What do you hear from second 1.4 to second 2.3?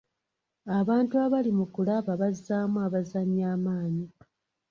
mu kulaba